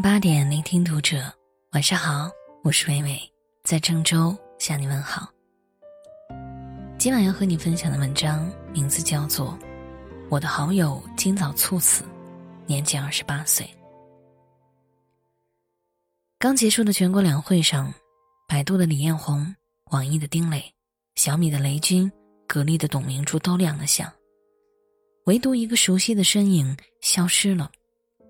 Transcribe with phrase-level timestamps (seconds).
[0.00, 1.30] 上八点，聆听读者。
[1.72, 2.30] 晚上好，
[2.64, 3.20] 我是伟伟，
[3.64, 5.28] 在郑州向你问好。
[6.96, 9.48] 今晚要和你分享的文章名字叫做
[10.30, 12.02] 《我的好友今早猝死，
[12.64, 13.66] 年仅二十八岁》。
[16.38, 17.92] 刚结束的全国两会上，
[18.48, 19.54] 百度的李彦宏、
[19.90, 20.64] 网易的丁磊、
[21.16, 22.10] 小米的雷军、
[22.48, 24.10] 格力的董明珠都亮了相，
[25.26, 27.70] 唯独一个熟悉的身影消失了。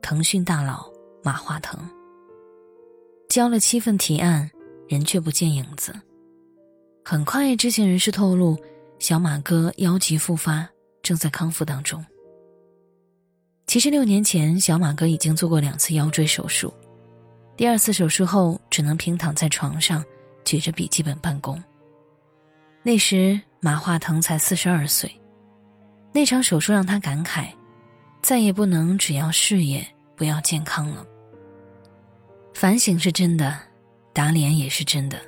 [0.02, 0.91] 腾讯大佬
[1.23, 1.79] 马化腾
[3.28, 4.51] 交了七份提案，
[4.88, 5.95] 人却不见影子。
[7.05, 8.59] 很快，知情人士透露，
[8.98, 10.69] 小马哥腰疾复发，
[11.02, 12.05] 正在康复当中。
[13.66, 16.73] 其实六年前，小马哥已经做过两次腰椎手术，
[17.56, 20.05] 第二次手术后只能平躺在床上，
[20.45, 21.62] 举着笔记本办公。
[22.83, 25.11] 那时马化腾才四十二岁，
[26.12, 27.48] 那场手术让他感慨。
[28.23, 29.87] 再也不能只要事业
[30.20, 31.02] 不要健康了。
[32.52, 33.59] 反省是真的，
[34.12, 35.19] 打脸也是真的。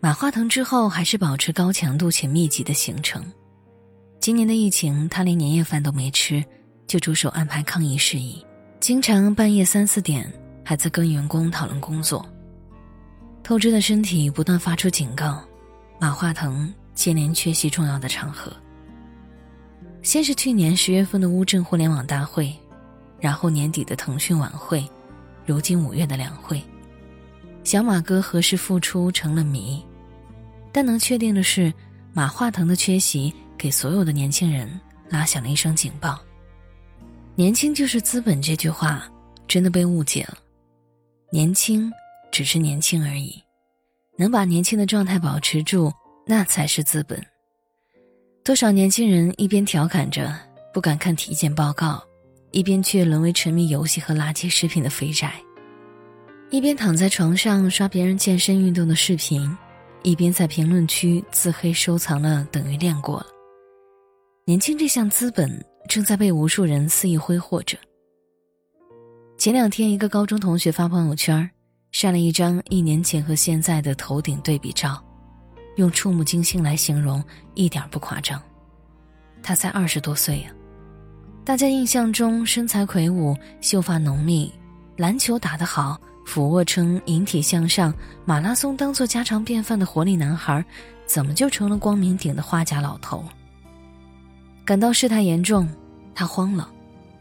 [0.00, 3.24] 马化腾之后还是保持高强度且密集的行程。
[4.20, 6.44] 今年的疫情，他连年夜饭都没吃，
[6.86, 8.44] 就着手安排抗疫事宜，
[8.80, 10.30] 经常半夜三四点
[10.62, 12.22] 还在跟员工讨论工作。
[13.42, 15.42] 透支的身体不断发出警告，
[15.98, 18.52] 马化腾接连缺席重要的场合。
[20.02, 22.54] 先是去年十月份的乌镇互联网大会，
[23.26, 24.88] 然后年底的腾讯晚会，
[25.44, 26.62] 如今五月的两会，
[27.64, 29.84] 小马哥何时复出成了谜。
[30.70, 31.74] 但能确定的是，
[32.12, 36.20] 马化腾的缺席给所有的年轻人拉响了一声警报。
[37.34, 39.10] 年轻就是资本这句话
[39.48, 40.38] 真的被误解了，
[41.32, 41.90] 年轻
[42.30, 43.42] 只是年轻而已，
[44.16, 45.92] 能把年轻的状态保持住，
[46.24, 47.20] 那才是资本。
[48.44, 50.32] 多少年轻人一边调侃着
[50.72, 52.00] 不敢看体检报告，
[52.56, 55.28] 一边却沦为沉迷游戏和垃圾食品的肥宅；
[56.48, 59.54] 一边躺在床上刷别人健身运动的视频，
[60.02, 63.26] 一边在评论区自黑收藏了等于练过了。
[64.46, 67.76] 年轻这项资本正在被无数人肆意挥霍着。
[69.36, 71.50] 前两天，一个高中同学发朋友圈，
[71.92, 75.04] 晒了一张一年前和现在的头顶对比照。
[75.76, 77.22] 用触目惊心来形容
[77.52, 78.42] 一点不夸张，
[79.42, 80.50] 他才二十多岁呀。
[81.46, 84.52] 大家印象中身材魁梧、秀发浓密、
[84.96, 90.64] 篮球打得好、俯卧撑、引体向上、马拉松当做家常便饭的活力男孩，
[91.06, 93.24] 怎么就成了光明顶的花甲老头？
[94.64, 95.68] 感到事态严重，
[96.16, 96.68] 他慌了，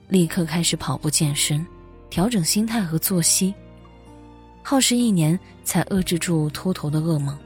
[0.07, 1.63] 立刻开始跑步健身，
[2.09, 3.53] 调整心态和作息，
[4.63, 7.37] 耗时一年才遏制住秃头的噩梦。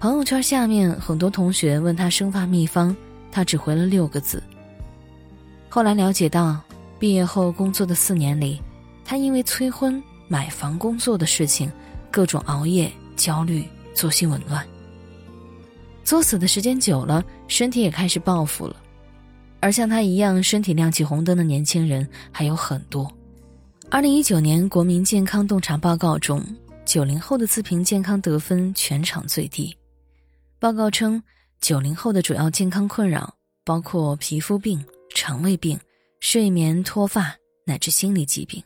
[0.00, 2.94] 朋友圈下面很多同学问他生发秘方，
[3.30, 4.42] 他只回了六个字。
[5.76, 6.58] 后来了解到，
[6.98, 8.62] 毕业后工作的四年里，
[9.04, 11.70] 他因为催婚、买房、工作的事情，
[12.10, 13.62] 各种熬夜、焦虑、
[13.94, 14.66] 作息紊乱。
[16.02, 18.76] 作死的时间久了，身体也开始报复了。
[19.60, 23.06] 而像他一样身体亮起红灯的年轻人还有很多。
[23.90, 26.42] 二零一九年国民健康洞察报告中，
[26.86, 29.76] 九零后的自评健康得分全场最低。
[30.58, 31.22] 报告称，
[31.60, 34.82] 九零后的主要健康困扰包括皮肤病、
[35.16, 35.80] 肠胃病、
[36.20, 37.34] 睡眠、脱发
[37.64, 38.62] 乃至心理疾病。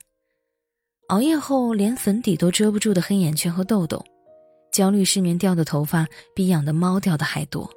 [1.07, 4.05] 熬夜后连粉底都遮不住的黑眼圈和痘痘，
[4.73, 7.71] 焦虑失眠掉的头发比养的猫掉的还多。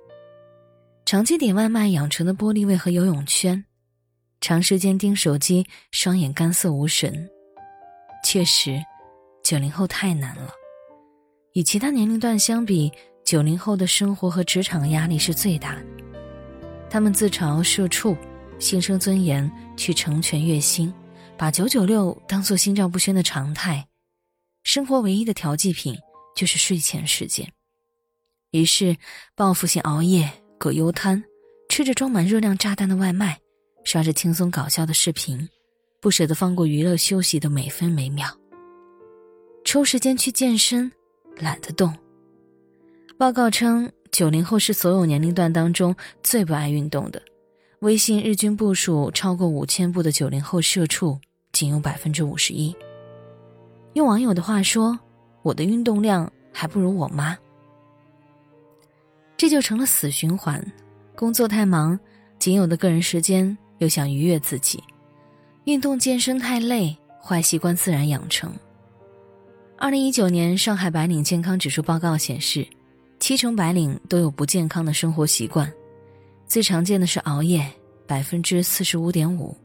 [1.05, 3.63] 长期点外卖养成的玻璃胃和游泳圈，
[4.41, 7.29] 长时间盯手机，双眼干涩无神。
[8.25, 8.83] 确实，
[9.43, 10.49] 九零后太难了。
[11.53, 12.91] 与其他年龄段相比。
[13.23, 15.85] 九零后的生活和职场压力是最大的，
[16.89, 18.17] 他们自嘲社畜，
[18.63, 20.91] 牺牲尊严去成全月薪，
[21.37, 23.85] 把九九六当做心照不宣的常态，
[24.63, 25.93] 生活唯一的调剂品
[26.33, 27.45] 就是睡前时间。
[28.51, 28.95] 于是，
[29.35, 31.21] 报复性熬夜、葛优瘫，
[31.67, 33.37] 吃着装满热量炸弹的外卖，
[33.83, 35.45] 刷着轻松搞笑的视频，
[35.99, 38.25] 不舍得放过娱乐休息的每分每秒，
[39.65, 40.89] 抽时间去健身，
[41.35, 41.93] 懒得动。
[43.17, 45.93] 报告称，九零后是所有年龄段当中
[46.23, 47.21] 最不爱运动的。
[47.83, 51.19] 微信日均步数超过五千步的九零后社畜
[51.51, 52.73] 仅有百分之五十一。
[53.91, 54.97] 用网友的话说
[55.43, 57.37] ：“我的运动量还不如我妈。”
[59.35, 60.65] 这就成了死循环。
[61.13, 61.99] 工作太忙，
[62.39, 64.81] 仅有的个人时间又想愉悦自己，
[65.65, 68.49] 运动健身太累，坏习惯自然养成。
[69.77, 72.65] 二零一九年上海白领健康指数报告显示。
[73.19, 75.71] 七成白领都有不健康的生活习惯，
[76.53, 77.67] 最常见的是熬夜，
[78.05, 79.57] 百分之四十五点五，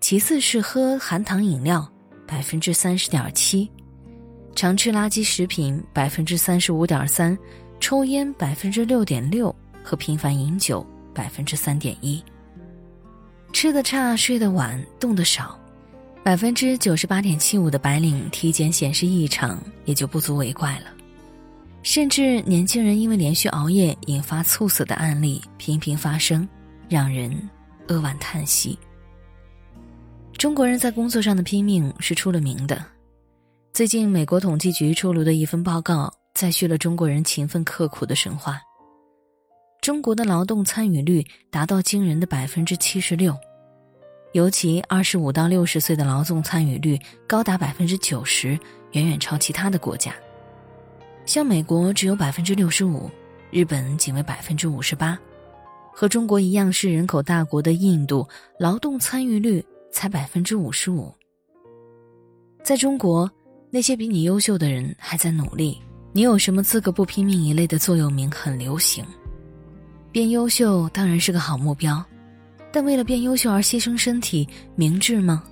[0.00, 1.86] 其次是喝含糖饮料，
[2.26, 3.70] 百分之三十点七，
[4.54, 7.38] 常吃垃圾食品百分之三十五点三，
[7.80, 10.82] 抽烟百分之六点六和频繁饮酒
[11.12, 12.24] 百分之三点一。
[13.52, 15.60] 吃的差，睡得晚，动得少，
[16.24, 20.86] 百分之九十八点七五的白领体检显示异常，也就不足为怪了。
[21.82, 26.48] 甚至年轻人因为连续熬夜引发猝死的案例频频发生，
[26.88, 27.36] 让人
[27.88, 28.78] 扼腕叹息。
[30.38, 32.84] 中国人在工作上的拼命是出了名的。
[33.72, 38.60] 最近，美国统计局出炉的一份报告再续了中国人勤奋刻苦的神话。
[39.80, 43.36] 中国的劳动参与率达到惊人的百分之七十六，
[44.32, 46.96] 尤其二十五到六十岁的劳动参与率
[47.26, 48.58] 高达百分之九十，
[48.92, 50.14] 远远超其他的国家。
[51.24, 53.10] 像美国只有百分之六十五，
[53.50, 55.18] 日本仅为百分之五十八，
[55.92, 58.26] 和中国一样是人口大国的印度，
[58.58, 61.12] 劳动参与率才百分之五十五。
[62.64, 63.30] 在中国，
[63.70, 65.80] 那些比你优秀的人还在努力，
[66.12, 67.42] 你有什么资格不拼命？
[67.42, 69.04] 一类的座右铭很流行。
[70.10, 72.04] 变优秀当然是个好目标，
[72.72, 75.42] 但为了变优秀而牺牲身体，明智吗？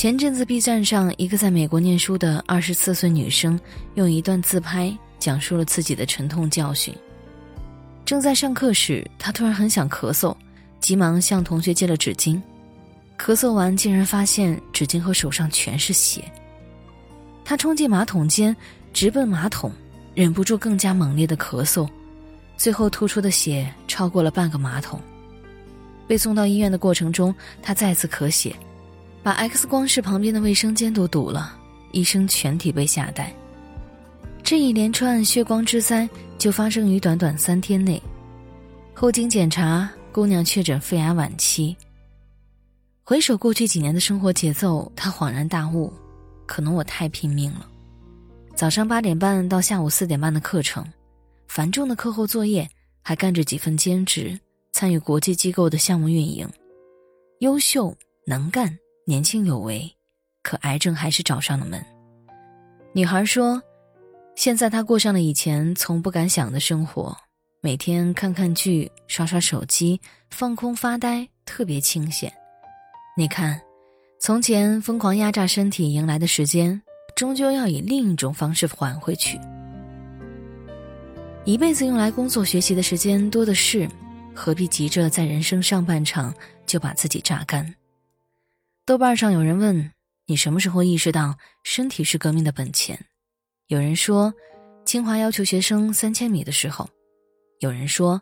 [0.00, 3.60] 前阵子 B 站上一个在美国念书的二十四岁女生，
[3.96, 6.94] 用一段自拍讲述了自己的沉痛教训。
[8.06, 10.34] 正在上课时，她突然很想咳嗽，
[10.80, 12.40] 急忙向同学借了纸巾，
[13.18, 16.24] 咳嗽完竟然发现纸巾和手上全是血。
[17.44, 18.56] 她冲进马桶间，
[18.94, 19.70] 直奔马桶，
[20.14, 21.86] 忍不住更加猛烈的咳嗽。
[22.56, 24.98] 最后吐出的血超过了半个马桶，
[26.08, 28.56] 被送到医院的过程中，他再次咳血，
[29.22, 31.58] 把 X 光室旁边的卫生间都堵了，
[31.92, 33.32] 医生全体被吓呆。
[34.42, 36.08] 这一连串血光之灾
[36.38, 38.02] 就发生于短短三天内，
[38.94, 41.76] 后经检查，姑娘确诊肺癌晚期。
[43.02, 45.92] 回首过去几年的生活节奏，他恍然大悟，
[46.46, 47.68] 可能我太拼命了，
[48.54, 50.84] 早上八点半到下午四点半的课程。
[51.46, 52.68] 繁重的课后作业，
[53.02, 54.38] 还干着几份兼职，
[54.72, 56.48] 参与国际机构的项目运营，
[57.40, 57.94] 优秀
[58.26, 58.78] 能干，
[59.10, 59.92] 年轻有为，
[60.40, 61.84] 可癌症还是找上了门。
[62.92, 63.60] 女孩说
[64.38, 67.16] ：“现在她过上了以前从不敢想的生活，
[67.60, 72.32] 每天看看剧，刷刷手机，放空发呆，特别清闲。
[73.16, 73.60] 你看，
[74.20, 76.80] 从前疯狂压榨身体迎来的时间，
[77.16, 79.40] 终究要以另一种方式还回去。”
[81.44, 83.90] 一辈子用来工作学习的时间多的是，
[84.32, 86.32] 何必急着在人生上半场
[86.64, 87.74] 就把自己榨干？
[88.90, 89.92] 豆瓣上有人问
[90.26, 92.98] 你什么时候意识到身体是革命的本钱？
[93.68, 94.34] 有人说，
[94.84, 96.84] 清华要求学生三千米的时候；
[97.60, 98.20] 有人说，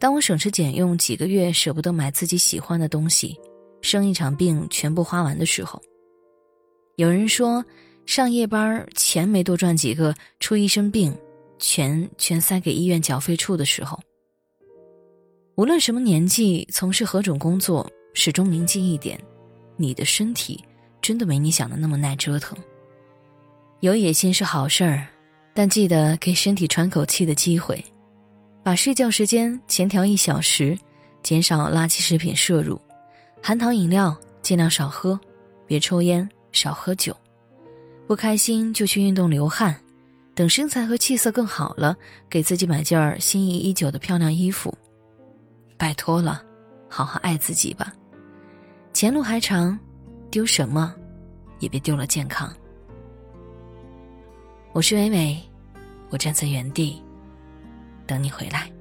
[0.00, 3.38] 当我省吃俭用几个月舍不得买自己喜欢的东西，
[3.82, 5.78] 生一场病全部花完的时候；
[6.96, 7.62] 有人说，
[8.06, 11.14] 上夜班钱没多赚几个，出一身病。
[11.58, 14.00] 钱全塞给医院缴费处的时候，
[15.56, 19.22] 无论什么年纪，从事何种工作，始终铭记一点：
[19.76, 20.64] 你的身体
[21.00, 22.56] 真的没你想的那么耐折腾。
[23.80, 25.06] 有野心是好事儿，
[25.54, 27.84] 但记得给身体喘口气的机会，
[28.62, 30.76] 把睡觉时间前调一小时，
[31.22, 32.80] 减少垃圾食品摄入，
[33.42, 35.18] 含糖饮料尽量少喝，
[35.66, 37.16] 别抽烟，少喝酒，
[38.06, 39.76] 不开心就去运动流汗。
[40.34, 41.96] 等身材和气色更好了，
[42.28, 44.76] 给自己买件心仪已久的漂亮衣服。
[45.78, 46.42] 拜托了，
[46.90, 47.92] 好好爱自己吧。
[48.96, 49.78] 前路还长，
[50.30, 50.94] 丢什么，
[51.58, 52.50] 也别丢了健康。
[54.72, 55.38] 我是伟伟，
[56.08, 57.02] 我站在原地，
[58.06, 58.72] 等你回来。